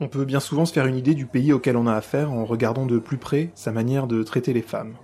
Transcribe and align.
On 0.00 0.06
peut 0.06 0.24
bien 0.24 0.38
souvent 0.38 0.64
se 0.64 0.72
faire 0.72 0.86
une 0.86 0.96
idée 0.96 1.14
du 1.14 1.26
pays 1.26 1.52
auquel 1.52 1.76
on 1.76 1.88
a 1.88 1.94
affaire 1.94 2.30
en 2.30 2.44
regardant 2.44 2.86
de 2.86 3.00
plus 3.00 3.16
près 3.16 3.50
sa 3.56 3.72
manière 3.72 4.06
de 4.06 4.22
traiter 4.22 4.52
les 4.52 4.62
femmes. 4.62 4.94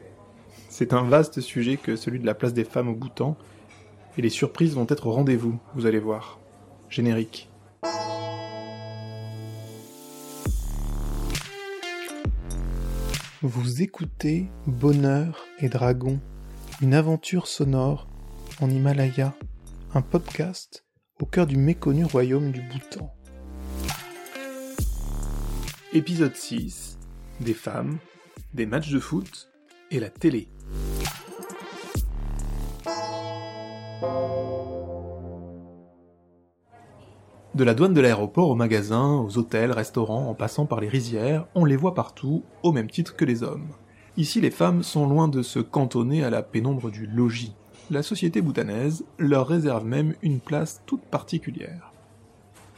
C'est 0.68 0.92
un 0.92 1.02
vaste 1.02 1.40
sujet 1.40 1.78
que 1.78 1.96
celui 1.96 2.20
de 2.20 2.26
la 2.26 2.34
place 2.34 2.54
des 2.54 2.62
femmes 2.62 2.88
au 2.88 2.94
Bhoutan, 2.94 3.36
et 4.16 4.22
les 4.22 4.28
surprises 4.28 4.74
vont 4.74 4.86
être 4.88 5.08
au 5.08 5.10
rendez-vous, 5.10 5.58
vous 5.74 5.86
allez 5.86 5.98
voir. 5.98 6.38
Générique. 6.88 7.50
Vous 13.42 13.82
écoutez 13.82 14.48
Bonheur 14.68 15.44
et 15.58 15.68
Dragon, 15.68 16.20
une 16.80 16.94
aventure 16.94 17.48
sonore 17.48 18.06
en 18.60 18.70
Himalaya, 18.70 19.34
un 19.92 20.02
podcast 20.02 20.84
au 21.20 21.26
cœur 21.26 21.48
du 21.48 21.56
méconnu 21.56 22.04
royaume 22.04 22.52
du 22.52 22.60
Bhoutan. 22.60 23.12
Épisode 25.96 26.34
6 26.34 26.98
Des 27.40 27.54
femmes, 27.54 27.98
des 28.52 28.66
matchs 28.66 28.90
de 28.90 28.98
foot 28.98 29.48
et 29.92 30.00
la 30.00 30.10
télé. 30.10 30.48
De 37.54 37.62
la 37.62 37.74
douane 37.74 37.94
de 37.94 38.00
l'aéroport 38.00 38.50
au 38.50 38.56
magasin, 38.56 39.20
aux 39.20 39.38
hôtels, 39.38 39.70
restaurants, 39.70 40.28
en 40.28 40.34
passant 40.34 40.66
par 40.66 40.80
les 40.80 40.88
rizières, 40.88 41.46
on 41.54 41.64
les 41.64 41.76
voit 41.76 41.94
partout, 41.94 42.42
au 42.64 42.72
même 42.72 42.90
titre 42.90 43.14
que 43.14 43.24
les 43.24 43.44
hommes. 43.44 43.68
Ici, 44.16 44.40
les 44.40 44.50
femmes 44.50 44.82
sont 44.82 45.08
loin 45.08 45.28
de 45.28 45.42
se 45.42 45.60
cantonner 45.60 46.24
à 46.24 46.30
la 46.30 46.42
pénombre 46.42 46.90
du 46.90 47.06
logis. 47.06 47.54
La 47.92 48.02
société 48.02 48.40
boutanaise 48.42 49.04
leur 49.16 49.46
réserve 49.46 49.84
même 49.84 50.14
une 50.22 50.40
place 50.40 50.82
toute 50.86 51.04
particulière. 51.04 51.93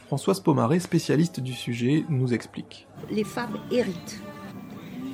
Françoise 0.07 0.39
Pomaré, 0.39 0.79
spécialiste 0.79 1.41
du 1.41 1.51
sujet, 1.51 2.05
nous 2.07 2.33
explique. 2.33 2.87
Les 3.11 3.25
femmes 3.25 3.59
héritent. 3.69 4.21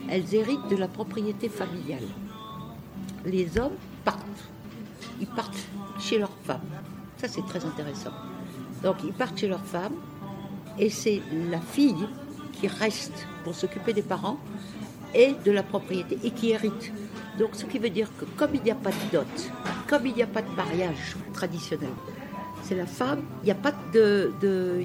Elles 0.08 0.36
héritent 0.36 0.68
de 0.70 0.76
la 0.76 0.88
propriété 0.88 1.50
familiale. 1.50 2.04
Les 3.26 3.58
hommes 3.58 3.74
partent. 4.06 4.52
Ils 5.20 5.26
partent 5.26 5.68
chez 6.00 6.20
leurs 6.20 6.38
femmes. 6.44 6.62
Ça, 7.18 7.28
c'est 7.28 7.44
très 7.48 7.66
intéressant. 7.66 8.12
Donc, 8.84 8.98
ils 9.04 9.14
partent 9.14 9.40
chez 9.40 9.48
leurs 9.48 9.66
femmes 9.66 9.96
et 10.78 10.92
c'est 10.92 11.24
la 11.50 11.60
fille 11.60 12.08
qui 12.52 12.68
reste 12.68 13.28
pour 13.44 13.56
s'occuper 13.56 13.94
des 13.94 14.04
parents 14.04 14.38
et 15.16 15.34
de 15.44 15.52
la 15.52 15.64
propriété 15.64 16.20
et 16.24 16.30
qui 16.30 16.52
hérite. 16.52 16.94
Donc, 17.40 17.56
ce 17.56 17.66
qui 17.66 17.80
veut 17.80 17.90
dire 17.90 18.10
que 18.16 18.26
comme 18.38 18.54
il 18.54 18.62
n'y 18.62 18.70
a 18.70 18.76
pas 18.76 18.92
de 18.92 19.12
dot, 19.12 19.52
comme 19.88 20.06
il 20.06 20.14
n'y 20.14 20.22
a 20.22 20.28
pas 20.28 20.44
de 20.44 20.52
mariage 20.52 21.16
traditionnel, 21.34 21.90
c'est 22.64 22.76
la 22.76 22.86
femme, 22.86 23.22
il 23.44 23.46
n'y 23.46 23.52
a, 23.52 23.56
pas 23.56 23.74
de, 23.94 24.32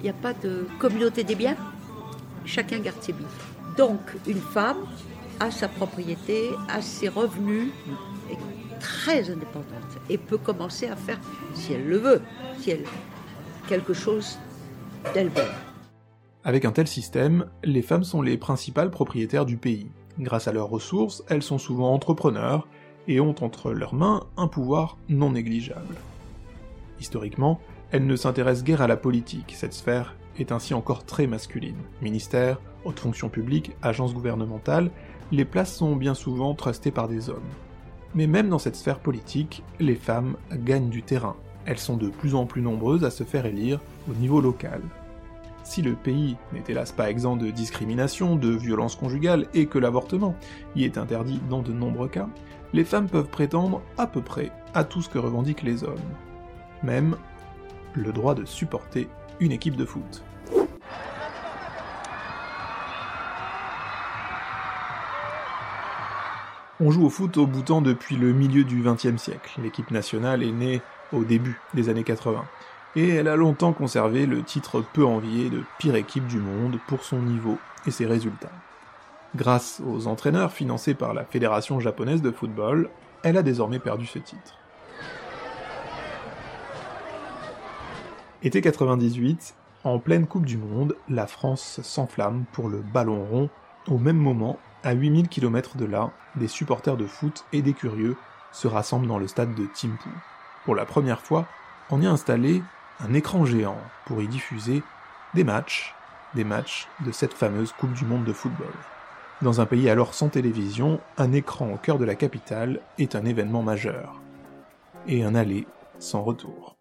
a 0.06 0.12
pas 0.12 0.34
de 0.34 0.66
communauté 0.78 1.24
des 1.24 1.34
biens, 1.34 1.56
chacun 2.44 2.78
garde 2.78 3.00
ses 3.00 3.12
biens. 3.12 3.26
Donc 3.76 4.00
une 4.26 4.40
femme 4.40 4.78
a 5.40 5.50
sa 5.50 5.68
propriété, 5.68 6.50
a 6.68 6.82
ses 6.82 7.08
revenus, 7.08 7.68
est 8.30 8.78
très 8.80 9.30
indépendante 9.30 9.98
et 10.10 10.18
peut 10.18 10.38
commencer 10.38 10.86
à 10.86 10.96
faire, 10.96 11.18
si 11.54 11.72
elle 11.72 11.86
le 11.86 11.98
veut, 11.98 12.22
si 12.60 12.70
elle 12.70 12.84
quelque 13.68 13.94
chose 13.94 14.38
d'elle-même. 15.14 15.52
Avec 16.44 16.64
un 16.64 16.72
tel 16.72 16.88
système, 16.88 17.46
les 17.62 17.82
femmes 17.82 18.04
sont 18.04 18.22
les 18.22 18.38
principales 18.38 18.90
propriétaires 18.90 19.44
du 19.46 19.56
pays. 19.56 19.90
Grâce 20.18 20.48
à 20.48 20.52
leurs 20.52 20.68
ressources, 20.68 21.22
elles 21.28 21.42
sont 21.42 21.58
souvent 21.58 21.92
entrepreneurs 21.92 22.66
et 23.06 23.20
ont 23.20 23.34
entre 23.42 23.72
leurs 23.72 23.94
mains 23.94 24.24
un 24.36 24.48
pouvoir 24.48 24.96
non 25.08 25.30
négligeable. 25.30 25.96
Historiquement, 27.00 27.60
elle 27.90 28.06
ne 28.06 28.16
s'intéresse 28.16 28.64
guère 28.64 28.82
à 28.82 28.86
la 28.86 28.96
politique, 28.96 29.54
cette 29.56 29.72
sphère 29.72 30.14
est 30.38 30.52
ainsi 30.52 30.74
encore 30.74 31.04
très 31.04 31.26
masculine. 31.26 31.76
Ministère, 32.02 32.60
haute 32.84 33.00
fonction 33.00 33.28
publique, 33.28 33.72
agences 33.82 34.14
gouvernementales, 34.14 34.90
les 35.32 35.44
places 35.44 35.74
sont 35.74 35.96
bien 35.96 36.14
souvent 36.14 36.54
trustées 36.54 36.90
par 36.90 37.08
des 37.08 37.30
hommes. 37.30 37.38
Mais 38.14 38.26
même 38.26 38.48
dans 38.48 38.58
cette 38.58 38.76
sphère 38.76 39.00
politique, 39.00 39.62
les 39.80 39.94
femmes 39.94 40.36
gagnent 40.52 40.88
du 40.88 41.02
terrain. 41.02 41.36
Elles 41.66 41.78
sont 41.78 41.96
de 41.96 42.08
plus 42.08 42.34
en 42.34 42.46
plus 42.46 42.62
nombreuses 42.62 43.04
à 43.04 43.10
se 43.10 43.24
faire 43.24 43.46
élire 43.46 43.80
au 44.10 44.14
niveau 44.14 44.40
local. 44.40 44.80
Si 45.64 45.82
le 45.82 45.92
pays 45.92 46.36
n'est 46.54 46.64
hélas 46.66 46.92
pas 46.92 47.10
exempt 47.10 47.36
de 47.36 47.50
discrimination, 47.50 48.36
de 48.36 48.48
violence 48.48 48.96
conjugale 48.96 49.46
et 49.52 49.66
que 49.66 49.78
l'avortement 49.78 50.34
y 50.74 50.84
est 50.84 50.96
interdit 50.96 51.40
dans 51.50 51.60
de 51.60 51.72
nombreux 51.72 52.08
cas, 52.08 52.28
les 52.72 52.84
femmes 52.84 53.08
peuvent 53.08 53.28
prétendre 53.28 53.82
à 53.98 54.06
peu 54.06 54.22
près 54.22 54.50
à 54.72 54.84
tout 54.84 55.02
ce 55.02 55.10
que 55.10 55.18
revendiquent 55.18 55.62
les 55.62 55.84
hommes 55.84 55.96
même 56.82 57.16
le 57.94 58.12
droit 58.12 58.34
de 58.34 58.44
supporter 58.44 59.08
une 59.40 59.52
équipe 59.52 59.76
de 59.76 59.84
foot. 59.84 60.22
On 66.80 66.92
joue 66.92 67.06
au 67.06 67.10
foot 67.10 67.36
au 67.38 67.46
Bhoutan 67.46 67.82
depuis 67.82 68.16
le 68.16 68.32
milieu 68.32 68.62
du 68.62 68.82
XXe 68.82 69.20
siècle. 69.20 69.60
L'équipe 69.60 69.90
nationale 69.90 70.44
est 70.44 70.52
née 70.52 70.80
au 71.12 71.24
début 71.24 71.60
des 71.74 71.88
années 71.88 72.04
80. 72.04 72.44
Et 72.94 73.08
elle 73.08 73.26
a 73.26 73.34
longtemps 73.34 73.72
conservé 73.72 74.26
le 74.26 74.44
titre 74.44 74.84
peu 74.92 75.04
envié 75.04 75.50
de 75.50 75.62
pire 75.78 75.96
équipe 75.96 76.28
du 76.28 76.38
monde 76.38 76.78
pour 76.86 77.02
son 77.02 77.20
niveau 77.20 77.58
et 77.86 77.90
ses 77.90 78.06
résultats. 78.06 78.52
Grâce 79.34 79.82
aux 79.84 80.06
entraîneurs 80.06 80.52
financés 80.52 80.94
par 80.94 81.14
la 81.14 81.24
Fédération 81.24 81.80
japonaise 81.80 82.22
de 82.22 82.30
football, 82.30 82.88
elle 83.24 83.36
a 83.36 83.42
désormais 83.42 83.80
perdu 83.80 84.06
ce 84.06 84.20
titre. 84.20 84.58
Été 88.44 88.60
98, 88.60 89.56
en 89.82 89.98
pleine 89.98 90.28
Coupe 90.28 90.46
du 90.46 90.58
Monde, 90.58 90.94
la 91.08 91.26
France 91.26 91.80
s'enflamme 91.82 92.44
pour 92.52 92.68
le 92.68 92.78
ballon 92.78 93.24
rond. 93.24 93.50
Au 93.88 93.98
même 93.98 94.16
moment, 94.16 94.60
à 94.84 94.92
8000 94.92 95.26
km 95.26 95.76
de 95.76 95.84
là, 95.84 96.12
des 96.36 96.46
supporters 96.46 96.96
de 96.96 97.06
foot 97.06 97.44
et 97.52 97.62
des 97.62 97.72
curieux 97.72 98.16
se 98.52 98.68
rassemblent 98.68 99.08
dans 99.08 99.18
le 99.18 99.26
stade 99.26 99.56
de 99.56 99.66
Timpu. 99.74 100.10
Pour 100.64 100.76
la 100.76 100.86
première 100.86 101.20
fois, 101.20 101.46
on 101.90 102.00
y 102.00 102.06
a 102.06 102.12
installé 102.12 102.62
un 103.00 103.12
écran 103.12 103.44
géant 103.44 103.78
pour 104.06 104.22
y 104.22 104.28
diffuser 104.28 104.84
des 105.34 105.42
matchs, 105.42 105.96
des 106.36 106.44
matchs 106.44 106.86
de 107.04 107.10
cette 107.10 107.34
fameuse 107.34 107.72
Coupe 107.72 107.94
du 107.94 108.04
Monde 108.04 108.24
de 108.24 108.32
football. 108.32 108.72
Dans 109.42 109.60
un 109.60 109.66
pays 109.66 109.90
alors 109.90 110.14
sans 110.14 110.28
télévision, 110.28 111.00
un 111.16 111.32
écran 111.32 111.72
au 111.72 111.76
cœur 111.76 111.98
de 111.98 112.04
la 112.04 112.14
capitale 112.14 112.78
est 112.98 113.16
un 113.16 113.24
événement 113.24 113.64
majeur. 113.64 114.20
Et 115.08 115.24
un 115.24 115.34
aller 115.34 115.66
sans 115.98 116.22
retour. 116.22 116.77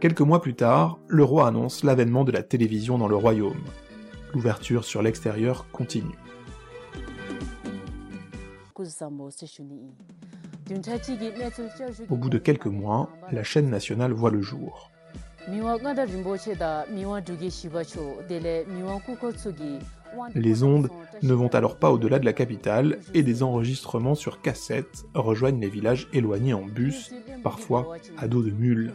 Quelques 0.00 0.20
mois 0.20 0.40
plus 0.40 0.54
tard, 0.54 1.00
le 1.08 1.24
roi 1.24 1.48
annonce 1.48 1.82
l'avènement 1.82 2.22
de 2.22 2.30
la 2.30 2.44
télévision 2.44 2.98
dans 2.98 3.08
le 3.08 3.16
royaume. 3.16 3.64
L'ouverture 4.32 4.84
sur 4.84 5.02
l'extérieur 5.02 5.66
continue. 5.72 6.14
Au 12.08 12.16
bout 12.16 12.30
de 12.30 12.38
quelques 12.38 12.66
mois, 12.66 13.10
la 13.32 13.42
chaîne 13.42 13.70
nationale 13.70 14.12
voit 14.12 14.30
le 14.30 14.40
jour. 14.40 14.92
Les 20.34 20.62
ondes 20.62 20.88
ne 21.22 21.34
vont 21.34 21.48
alors 21.48 21.76
pas 21.76 21.90
au-delà 21.90 22.18
de 22.18 22.24
la 22.24 22.32
capitale 22.32 22.98
et 23.14 23.22
des 23.22 23.42
enregistrements 23.42 24.14
sur 24.14 24.40
cassette 24.40 25.06
rejoignent 25.14 25.60
les 25.60 25.68
villages 25.68 26.08
éloignés 26.12 26.54
en 26.54 26.64
bus, 26.64 27.12
parfois 27.42 27.96
à 28.16 28.28
dos 28.28 28.42
de 28.42 28.50
mule. 28.50 28.92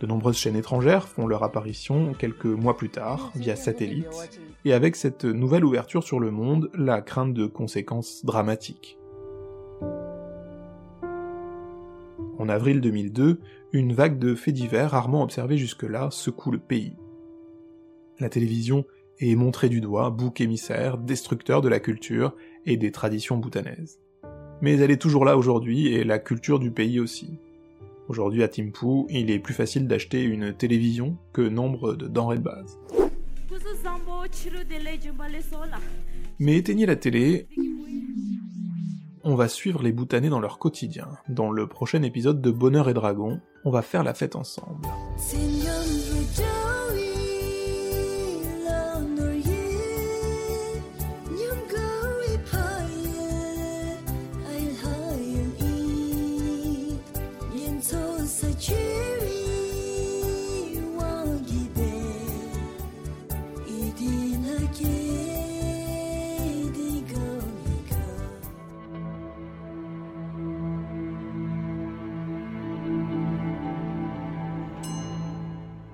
De 0.00 0.06
nombreuses 0.06 0.38
chaînes 0.38 0.56
étrangères 0.56 1.06
font 1.06 1.26
leur 1.26 1.44
apparition 1.44 2.12
quelques 2.14 2.46
mois 2.46 2.76
plus 2.76 2.90
tard 2.90 3.30
via 3.36 3.54
satellite, 3.54 4.30
et 4.64 4.72
avec 4.72 4.96
cette 4.96 5.24
nouvelle 5.24 5.64
ouverture 5.64 6.02
sur 6.02 6.18
le 6.18 6.30
monde, 6.30 6.70
la 6.74 7.00
crainte 7.00 7.34
de 7.34 7.46
conséquences 7.46 8.24
dramatiques. 8.24 8.98
En 12.38 12.48
avril 12.48 12.80
2002, 12.80 13.38
une 13.72 13.92
vague 13.92 14.18
de 14.18 14.34
faits 14.34 14.54
divers 14.54 14.90
rarement 14.90 15.22
observés 15.22 15.56
jusque-là 15.56 16.08
secoue 16.10 16.50
le 16.50 16.58
pays. 16.58 16.96
La 18.18 18.28
télévision 18.28 18.84
est 19.30 19.36
montrée 19.36 19.68
du 19.68 19.80
doigt, 19.80 20.10
bouc 20.10 20.40
émissaire, 20.40 20.98
destructeur 20.98 21.60
de 21.60 21.68
la 21.68 21.80
culture 21.80 22.34
et 22.66 22.76
des 22.76 22.90
traditions 22.90 23.36
bhoutanaises. 23.36 24.00
Mais 24.60 24.78
elle 24.78 24.90
est 24.90 25.00
toujours 25.00 25.24
là 25.24 25.36
aujourd'hui 25.36 25.88
et 25.88 26.04
la 26.04 26.18
culture 26.18 26.58
du 26.58 26.70
pays 26.70 27.00
aussi. 27.00 27.38
Aujourd'hui 28.08 28.42
à 28.42 28.48
Timpu, 28.48 29.06
il 29.10 29.30
est 29.30 29.38
plus 29.38 29.54
facile 29.54 29.86
d'acheter 29.86 30.22
une 30.22 30.52
télévision 30.52 31.16
que 31.32 31.42
nombre 31.42 31.94
de 31.94 32.08
denrées 32.08 32.38
de 32.38 32.42
base. 32.42 32.78
Mais 36.38 36.56
éteignez 36.56 36.86
la 36.86 36.96
télé, 36.96 37.48
on 39.24 39.34
va 39.34 39.48
suivre 39.48 39.82
les 39.82 39.92
Bhoutanais 39.92 40.30
dans 40.30 40.40
leur 40.40 40.58
quotidien. 40.58 41.08
Dans 41.28 41.52
le 41.52 41.66
prochain 41.68 42.02
épisode 42.02 42.40
de 42.40 42.50
Bonheur 42.50 42.88
et 42.88 42.94
Dragon, 42.94 43.40
on 43.64 43.70
va 43.70 43.82
faire 43.82 44.02
la 44.02 44.14
fête 44.14 44.36
ensemble. 44.36 44.88